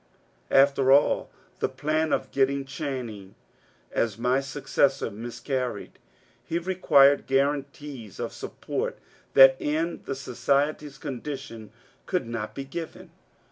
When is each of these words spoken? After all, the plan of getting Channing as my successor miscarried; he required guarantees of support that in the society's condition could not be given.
After 0.49 0.91
all, 0.91 1.29
the 1.59 1.69
plan 1.69 2.11
of 2.11 2.31
getting 2.31 2.65
Channing 2.65 3.35
as 3.91 4.17
my 4.17 4.39
successor 4.39 5.11
miscarried; 5.11 5.99
he 6.43 6.57
required 6.57 7.27
guarantees 7.27 8.19
of 8.19 8.33
support 8.33 8.97
that 9.35 9.55
in 9.59 10.01
the 10.05 10.15
society's 10.15 10.97
condition 10.97 11.71
could 12.07 12.25
not 12.25 12.55
be 12.55 12.63
given. 12.63 13.11